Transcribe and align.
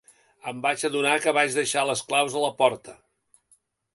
Em 0.51 0.61
vaig 0.63 0.85
adonar 0.89 1.11
que 1.25 1.33
vaig 1.39 1.59
deixar 1.59 1.85
les 1.91 2.03
claus 2.09 2.39
a 2.39 2.43
la 2.47 2.51
porta. 2.63 2.99